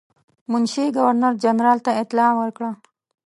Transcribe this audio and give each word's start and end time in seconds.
منشي 0.51 0.85
ګورنر 0.97 1.33
جنرال 1.43 1.79
ته 1.85 1.91
اطلاع 2.01 2.31
ورکړه. 2.39 2.71